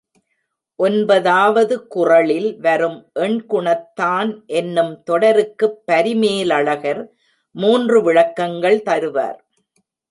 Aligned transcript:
ஒன்பதாவது 0.79 1.87
குறளில் 1.87 2.59
வரும் 2.59 2.97
எண்குணத்தான் 3.19 4.31
என்னும் 4.53 5.03
தொடருக்குப் 5.11 5.79
பரிமேலழகர் 5.91 7.03
மூன்று 7.55 8.03
விளக்கங்கள் 8.03 8.83
தருவார். 8.85 9.39